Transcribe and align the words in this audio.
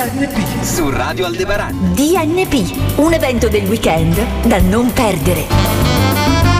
DNP 0.00 0.62
su 0.62 0.88
Radio 0.88 1.26
Aldebaran. 1.26 1.92
DNP, 1.92 2.96
un 3.00 3.12
evento 3.12 3.48
del 3.48 3.66
weekend 3.66 4.18
da 4.46 4.58
non 4.58 4.90
perdere. 4.94 5.44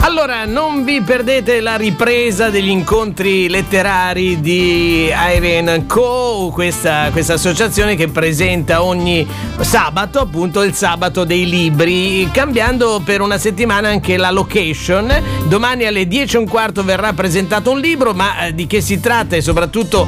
Allora, 0.01 0.45
non 0.45 0.83
vi 0.83 1.01
perdete 1.01 1.59
la 1.59 1.75
ripresa 1.75 2.51
degli 2.51 2.69
incontri 2.69 3.49
letterari 3.49 4.39
di 4.41 5.05
Irene 5.07 5.87
Co, 5.87 6.51
questa, 6.53 7.09
questa, 7.11 7.33
associazione 7.33 7.95
che 7.95 8.09
presenta 8.09 8.83
ogni 8.83 9.27
sabato, 9.61 10.19
appunto 10.19 10.61
il 10.61 10.75
sabato 10.75 11.23
dei 11.23 11.49
libri, 11.49 12.29
cambiando 12.31 13.01
per 13.03 13.21
una 13.21 13.39
settimana 13.39 13.89
anche 13.89 14.17
la 14.17 14.29
location. 14.29 15.11
Domani 15.47 15.85
alle 15.85 16.07
10 16.07 16.35
e 16.35 16.39
un 16.39 16.47
quarto 16.47 16.83
verrà 16.83 17.11
presentato 17.13 17.71
un 17.71 17.79
libro, 17.79 18.13
ma 18.13 18.45
eh, 18.45 18.53
di 18.53 18.67
che 18.67 18.81
si 18.81 18.99
tratta 18.99 19.35
e 19.35 19.41
soprattutto 19.41 20.07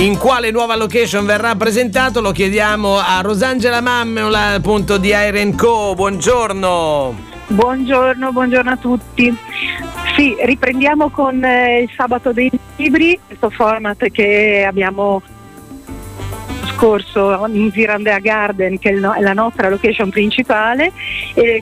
in 0.00 0.16
quale 0.16 0.50
nuova 0.50 0.76
location 0.76 1.26
verrà 1.26 1.54
presentato 1.56 2.22
lo 2.22 2.32
chiediamo 2.32 2.96
a 2.96 3.20
Rosangela 3.20 3.82
Mammola 3.82 4.54
appunto 4.54 4.96
di 4.96 5.08
Iron 5.08 5.54
Co. 5.54 5.92
Buongiorno. 5.94 7.14
Buongiorno, 7.48 8.32
buongiorno 8.32 8.70
a 8.70 8.76
tutti. 8.78 9.36
Sì, 10.16 10.34
riprendiamo 10.40 11.10
con 11.10 11.44
eh, 11.44 11.82
il 11.82 11.90
sabato 11.94 12.32
dei 12.32 12.50
libri, 12.76 13.20
questo 13.26 13.50
format 13.50 14.08
che 14.10 14.64
abbiamo 14.66 15.20
scorso 16.80 17.46
in 17.52 17.70
Zirandea 17.70 18.18
Garden 18.20 18.78
che 18.78 18.88
è 18.88 18.94
la 18.94 19.34
nostra 19.34 19.68
location 19.68 20.08
principale 20.08 20.90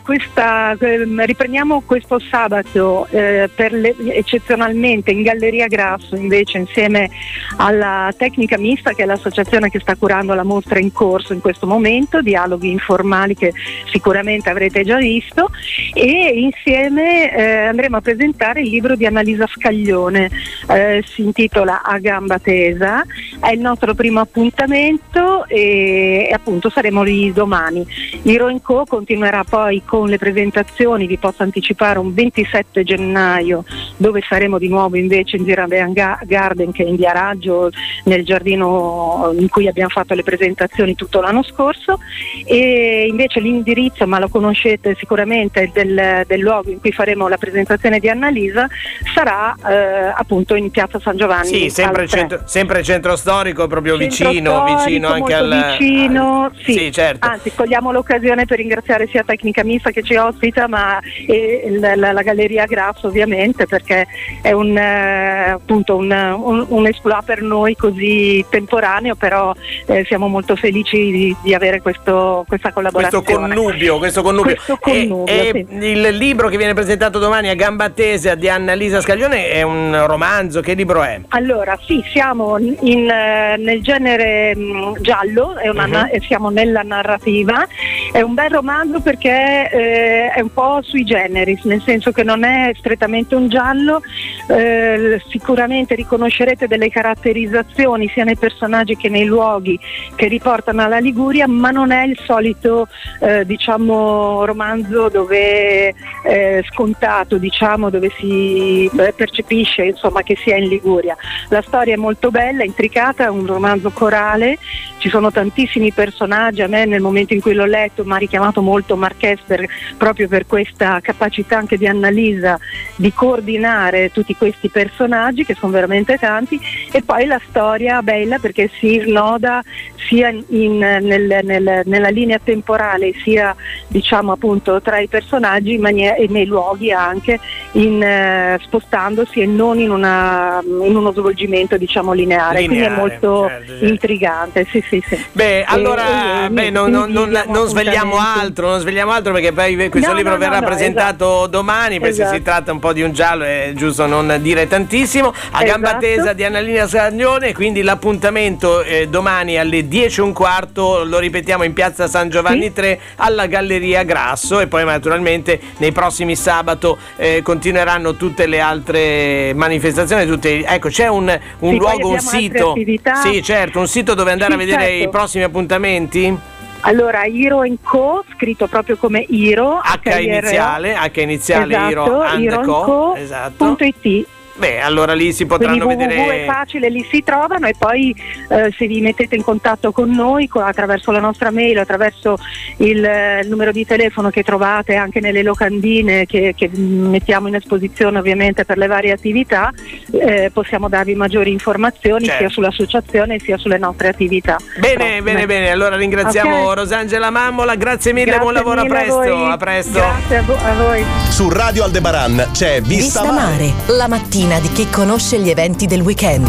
questa, 0.05 0.77
ehm, 0.79 1.25
riprendiamo 1.25 1.83
questo 1.85 2.21
sabato 2.21 3.09
eh, 3.11 3.51
le, 3.57 3.97
eccezionalmente 4.15 5.11
in 5.11 5.23
Galleria 5.23 5.67
Grasso 5.67 6.15
invece 6.15 6.59
insieme 6.59 7.11
alla 7.57 8.13
Tecnica 8.17 8.59
Mista 8.59 8.93
che 8.93 9.03
è 9.03 9.07
l'associazione 9.07 9.71
che 9.71 9.81
sta 9.81 9.97
curando 9.97 10.35
la 10.35 10.45
mostra 10.45 10.79
in 10.79 10.93
corso 10.93 11.33
in 11.33 11.41
questo 11.41 11.67
momento, 11.67 12.23
dialoghi 12.23 12.71
informali 12.71 13.35
che 13.35 13.53
sicuramente 13.91 14.51
avrete 14.51 14.85
già 14.85 14.99
visto 14.99 15.51
e 15.95 16.33
insieme 16.39 17.35
eh, 17.35 17.67
andremo 17.67 17.97
a 17.97 18.01
presentare 18.01 18.61
il 18.61 18.69
libro 18.69 18.95
di 18.95 19.05
Annalisa 19.05 19.49
Scaglione, 19.49 20.31
eh, 20.71 21.03
si 21.05 21.23
intitola 21.23 21.83
A 21.83 21.99
gamba 21.99 22.39
tesa, 22.39 23.05
è 23.41 23.51
il 23.51 23.61
nostro 23.61 23.95
primo 23.95 24.21
appuntamento 24.21 25.08
appuntamento 25.09 25.47
e, 25.47 26.27
e 26.29 26.33
appunto 26.33 26.71
saremo 26.71 27.03
lì 27.03 27.33
domani. 27.33 27.87
Hero 28.23 28.47
Co 28.63 28.85
continuerà 28.87 29.45
poi 29.45 29.83
con 29.85 30.09
le 30.09 30.19
presentazioni, 30.19 31.07
vi 31.07 31.19
posso 31.19 31.43
anticipare 31.43 31.99
un 31.99 32.13
27 32.13 32.83
gennaio 32.83 33.65
dove 33.97 34.23
saremo 34.27 34.59
di 34.59 34.69
nuovo 34.69 34.97
invece 34.97 35.37
in 35.37 35.45
Girandean 35.45 35.93
Garden 35.93 36.73
che 36.73 36.85
è 36.85 36.89
in 36.89 36.97
via 36.97 37.13
Raggio 37.13 37.71
nel 38.05 38.25
giardino 38.25 39.33
in 39.39 39.49
cui 39.49 39.69
abbiamo 39.69 39.91
fatto 39.91 40.15
le 40.15 40.23
presentazioni 40.23 40.95
tutto 40.95 41.21
l'anno 41.21 41.43
scorso 41.43 41.99
e 42.45 43.07
invece 43.09 43.41
l'indirizzo, 43.41 44.07
ma 44.07 44.19
lo 44.19 44.29
conoscete 44.29 44.97
sicuramente, 44.99 45.71
del, 45.73 46.25
del 46.27 46.41
luogo 46.41 46.71
in 46.71 46.81
cui 46.81 46.93
faremo 46.93 47.29
la 47.29 47.37
presentazione 47.37 47.99
di 47.99 48.09
Annalisa 48.09 48.67
sarà 49.15 49.55
eh, 49.55 50.13
appunto 50.17 50.55
in 50.55 50.71
piazza 50.71 50.99
San 50.99 51.17
Giovanni. 51.17 51.47
Sì, 51.47 51.71
sempre, 51.71 52.09
centro, 52.09 52.43
sempre 52.45 52.83
centro 52.83 53.15
storico, 53.15 53.67
proprio 53.67 53.99
centro 53.99 54.29
vicino, 54.31 54.51
storico, 54.51 54.85
vicino 54.85 54.98
anche 55.07 55.35
al... 55.35 55.77
vicino, 55.79 56.45
al... 56.45 56.53
Sì. 56.63 56.73
sì. 56.73 56.93
certo. 56.93 57.27
Anzi, 57.27 57.53
cogliamo 57.55 57.93
l'occasione 57.93 58.45
per 58.45 58.59
ringraziare 58.59 59.07
sia 59.07 59.23
Tecnica 59.23 59.63
Mista 59.65 59.91
che 59.91 60.03
ci 60.03 60.17
ospita, 60.17 60.67
ma 60.67 60.99
e 61.27 61.77
la, 61.79 61.95
la, 61.95 62.13
la 62.13 62.23
Galleria 62.23 62.65
Grasso 62.67 63.07
ovviamente 63.07 63.67
perché 63.67 64.07
è 64.43 64.53
un, 64.53 64.77
eh, 64.77 65.51
appunto 65.51 65.97
un, 65.97 66.11
un, 66.11 66.67
un 66.69 66.87
esploit 66.87 67.25
per 67.25 67.43
noi 67.43 67.77
così 67.77 68.45
temporaneo, 68.49 69.15
però 69.15 69.55
eh, 69.87 70.05
siamo 70.07 70.29
molto 70.29 70.57
felici 70.57 71.11
di, 71.11 71.37
di 71.43 71.55
avere 71.55 71.81
questo, 71.81 72.45
questa 72.47 72.73
collaborazione. 72.73 73.25
Questo 73.25 73.41
connubio, 73.41 73.99
questo 73.99 74.23
connubio. 74.23 74.55
Questo 74.55 74.79
connubio 74.81 75.27
e, 75.27 75.67
sì. 75.69 75.77
e 75.79 75.91
il 75.91 76.17
libro 76.17 76.49
che 76.49 76.57
viene 76.57 76.75
presentato 76.75 77.19
domani 77.19 77.49
a 77.49 77.55
gamba 77.55 77.91
tesa 77.91 78.35
di 78.35 78.49
Annalisa 78.49 79.01
Scaglione 79.01 79.51
è 79.51 79.63
un 79.63 80.05
romanzo, 80.07 80.61
che 80.61 80.75
libro 80.75 81.03
è? 81.03 81.21
Allora, 81.29 81.79
sì, 81.85 82.03
siamo 82.11 82.59
in, 82.59 83.09
eh, 83.09 83.57
nel 83.59 83.83
genere 83.83 84.55
mh, 84.57 84.61
mm, 84.61 84.88
giallo, 85.01 85.55
una, 85.63 85.85
uh-huh. 85.85 86.21
siamo 86.21 86.51
nella 86.51 86.83
narrativa, 86.83 87.67
è 88.13 88.21
un 88.21 88.35
bel 88.35 88.51
romanzo 88.51 89.01
perché 89.01 89.71
eh, 89.71 90.31
è 90.31 90.41
un 90.41 90.53
po' 90.53 90.81
sui 90.83 91.05
generis, 91.05 91.63
nel 91.65 91.83
senso 91.83 92.13
che 92.13 92.23
non 92.23 92.45
è 92.45 92.73
strettamente 92.77 93.35
un 93.35 93.49
giallo, 93.49 94.03
eh, 94.49 95.21
sicuramente 95.29 95.95
riconoscerete 95.95 96.67
delle 96.67 96.91
caratterizzazioni 96.91 98.09
sia 98.09 98.25
nei 98.25 98.37
personaggi 98.37 98.97
che 98.97 99.09
nei 99.09 99.25
luoghi 99.25 99.79
che 100.15 100.27
riportano 100.27 100.83
alla 100.83 100.99
Liguria, 100.99 101.47
ma 101.47 101.71
non 101.71 101.91
è 101.91 102.05
il 102.05 102.19
solito 102.25 102.89
eh, 103.21 103.45
diciamo, 103.45 104.45
romanzo 104.45 105.09
dove 105.09 105.95
eh, 106.25 106.65
scontato, 106.71 107.37
diciamo, 107.37 107.91
dove 107.91 108.11
si 108.19 108.87
eh, 108.87 109.13
percepisce 109.15 109.85
insomma, 109.85 110.23
che 110.23 110.37
sia 110.37 110.57
in 110.57 110.69
Liguria. 110.69 111.17
La 111.49 111.63
storia 111.63 111.95
è 111.95 111.99
molto 111.99 112.31
bella, 112.31 112.65
intricata, 112.65 113.25
è 113.25 113.29
un 113.29 113.47
romanzo 113.47 113.91
corale, 113.91 114.59
ci 114.99 115.09
sono 115.09 115.31
tantissimi 115.31 115.93
personaggi, 115.93 116.63
a 116.63 116.67
me 116.67 116.85
nel 116.85 117.01
momento 117.01 117.35
in 117.35 117.41
cui 117.41 117.55
l'ho 117.55 117.67
letto 117.67 117.98
mi 118.05 118.13
ha 118.13 118.17
richiamato 118.17 118.63
molto 118.63 118.97
Marques 118.97 119.41
per, 119.47 119.67
proprio 119.97 120.29
per 120.29 120.47
questa 120.47 121.01
capacità 121.01 121.59
anche 121.59 121.77
di 121.77 121.87
Annalisa 121.87 122.59
di 122.97 123.13
coordinare 123.13 124.11
tutti 124.11 124.35
questi 124.37 124.69
personaggi 124.69 125.45
che 125.45 125.55
sono 125.55 125.73
veramente 125.73 126.17
tanti. 126.19 126.61
E 126.91 127.03
poi 127.03 127.27
la 127.27 127.41
storia 127.49 128.03
bella 128.03 128.39
perché 128.39 128.71
si 128.79 129.01
snoda 129.05 129.63
sia 130.09 130.29
in, 130.29 130.79
nel, 130.79 131.41
nel, 131.43 131.83
nella 131.85 132.09
linea 132.09 132.41
temporale 132.43 133.13
sia 133.23 133.55
diciamo 133.89 134.33
appunto 134.33 134.81
tra 134.81 134.99
i 134.99 135.07
personaggi 135.07 135.77
maniera, 135.79 136.15
e 136.15 136.27
nei 136.29 136.47
luoghi 136.47 136.91
anche 136.91 137.39
in, 137.73 138.03
eh, 138.03 138.59
spostandosi 138.63 139.41
e 139.41 139.47
non 139.47 139.79
in, 139.79 139.91
una, 139.91 140.61
in, 140.63 140.97
uno 140.97 141.13
svolgimento 141.13 141.77
diciamo 141.77 142.13
lineare, 142.13 142.61
lineare 142.61 142.67
quindi 142.67 142.85
è 142.85 142.89
molto 142.89 143.47
certo, 143.49 143.67
certo. 143.67 143.85
intrigante 143.85 144.67
sì, 144.71 144.83
sì, 144.89 145.03
sì. 145.07 145.25
beh 145.33 145.65
allora 145.65 146.47
e, 146.47 146.51
beh, 146.51 146.71
non, 146.71 146.91
non, 146.91 147.11
non, 147.11 147.43
non 147.47 147.67
svegliamo 147.67 148.17
altro 148.17 148.69
non 148.69 148.81
svegliamo 148.81 149.13
altro 149.13 149.33
perché 149.33 149.53
poi 149.53 149.89
questo 149.91 150.11
no, 150.11 150.17
libro 150.17 150.33
no, 150.33 150.39
verrà 150.39 150.61
no, 150.61 150.67
presentato 150.67 151.25
esatto. 151.25 151.47
domani 151.47 151.99
perché 152.01 152.23
esatto. 152.23 152.35
si 152.37 152.43
tratta 152.43 152.73
un 152.73 152.79
po' 152.79 152.93
di 152.93 153.03
un 153.03 153.13
giallo 153.13 153.45
è 153.45 153.73
giusto 153.75 154.07
non 154.07 154.39
dire 154.41 154.67
tantissimo 154.67 155.33
a 155.51 155.63
gamba 155.63 155.89
esatto. 155.89 156.05
tesa 156.05 156.33
di 156.33 156.45
Annalina 156.45 156.87
Sagnone 156.87 157.53
quindi 157.53 157.83
l'appuntamento 157.83 158.83
eh, 158.83 159.09
domani 159.09 159.59
alle 159.59 159.87
10 159.87 160.21
e 160.21 160.23
un 160.23 160.33
quarto 160.33 161.05
lo 161.05 161.19
ripetiamo 161.19 161.65
in 161.65 161.73
piazza 161.73 162.07
San 162.07 162.31
Giovanni 162.31 162.65
sì. 162.65 162.73
3 162.73 163.01
alla 163.17 163.47
Galleria 163.47 164.03
Grasso 164.05 164.61
e 164.61 164.67
poi 164.67 164.85
naturalmente 164.85 165.61
nei 165.79 165.93
prossimi 165.93 166.35
sabato 166.35 166.99
eh, 167.17 167.43
continueranno 167.59 168.15
tutte 168.15 168.47
le 168.47 168.61
altre 168.61 169.53
manifestazioni 169.53 170.25
tutte, 170.27 170.65
ecco 170.65 170.89
c'è 170.89 171.09
un, 171.09 171.39
un 171.59 171.73
sì, 171.73 171.77
luogo 171.77 172.11
un 172.11 172.21
sito. 172.21 172.75
sì 173.23 173.43
certo 173.43 173.81
un 173.81 173.89
sito 173.89 174.15
dove 174.15 174.31
andare 174.31 174.53
sì, 174.53 174.57
a 174.57 174.59
vedere 174.59 174.83
certo. 174.83 175.05
i 175.05 175.09
prossimi 175.09 175.45
appuntamenti? 175.45 176.39
Allora, 176.83 177.25
Hero 177.25 177.65
Co, 177.83 178.25
scritto 178.37 178.69
proprio 178.69 178.97
come 178.97 179.27
Hero 179.29 179.81
H 179.83 180.21
iniziale, 180.21 180.95
H 180.95 181.21
iniziale 181.21 181.75
esatto, 181.75 181.91
Hero, 181.91 182.25
Hero 182.25 182.61
Co, 182.61 183.15
esatto. 183.17 183.77
.it 183.81 184.27
Beh, 184.59 184.81
allora 184.81 185.15
lì 185.15 185.33
si 185.33 185.47
potranno 185.47 185.85
Quindi 185.85 186.07
vedere. 186.07 186.43
è 186.43 186.47
facile, 186.47 186.89
lì 186.89 187.07
si 187.09 187.23
trovano 187.23 187.69
e 187.69 187.75
poi 187.79 188.15
eh, 188.49 188.75
se 188.77 188.87
vi 188.89 189.01
mettete 189.01 189.37
in 189.37 189.43
contatto 189.43 189.93
con 189.93 190.11
noi 190.11 190.49
con, 190.49 190.65
attraverso 190.65 191.13
la 191.13 191.21
nostra 191.21 191.53
mail, 191.53 191.79
attraverso 191.79 192.37
il, 192.79 193.05
eh, 193.05 193.41
il, 193.41 193.49
numero 193.49 193.71
di 193.71 193.87
telefono 193.87 194.31
che 194.31 194.43
trovate 194.43 194.97
anche 194.97 195.21
nelle 195.21 195.45
locandine 195.45 196.27
che, 196.27 196.55
che 196.57 196.69
mettiamo 196.75 197.47
in 197.47 197.55
esposizione 197.55 198.19
ovviamente 198.19 198.65
per 198.65 198.79
le 198.79 198.89
varie 198.89 199.13
attività, 199.13 199.73
eh, 200.11 200.51
possiamo 200.53 200.89
darvi 200.89 201.15
maggiori 201.15 201.53
informazioni 201.53 202.25
certo. 202.25 202.39
sia 202.41 202.49
sull'associazione 202.49 203.39
sia 203.39 203.57
sulle 203.59 203.79
nostre 203.79 204.09
attività. 204.09 204.57
Bene, 204.79 204.95
Prossime. 204.95 205.23
bene, 205.23 205.47
bene. 205.47 205.71
Allora 205.71 205.95
ringraziamo 205.95 206.63
okay. 206.63 206.75
Rosangela 206.75 207.31
Mammola, 207.31 207.77
grazie 207.77 208.13
mille, 208.13 208.37
grazie 208.37 208.43
buon 208.43 208.55
lavoro, 208.55 208.81
a 208.81 208.87
presto. 208.87 209.21
A, 209.21 209.53
a, 209.53 209.57
presto. 209.57 209.99
Grazie 209.99 210.37
a, 210.37 210.43
vo- 210.43 210.59
a, 210.61 210.75
voi. 210.75 211.05
Su 211.29 211.49
Radio 211.49 211.85
Aldebaran 211.85 212.49
c'è 212.53 212.81
Vista, 212.81 213.21
Vista 213.21 213.33
Mare. 213.33 213.37
Mare, 213.37 213.97
la 213.97 214.09
mattina 214.09 214.48
mattina 214.49 214.61
di 214.61 214.73
chi 214.73 214.89
conosce 214.89 215.39
gli 215.39 215.51
eventi 215.51 215.87
del 215.87 216.01
weekend. 216.01 216.49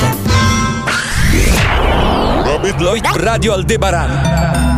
Radio 3.16 3.54
Aldebaran 3.54 4.70